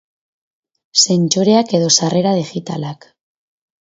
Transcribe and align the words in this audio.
Sentsoreak 1.01 1.75
edo 1.81 1.93
sarrera 1.99 2.33
digitalak. 2.41 3.11